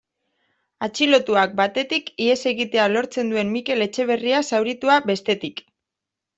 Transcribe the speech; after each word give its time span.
Atxilotuak, 0.87 1.53
batetik, 1.59 2.09
ihes 2.29 2.39
egitea 2.53 2.89
lortzen 2.95 3.31
duen 3.35 3.55
Mikel 3.59 3.87
Etxeberria 3.89 4.43
zauritua, 4.51 5.01
bestetik. 5.15 5.67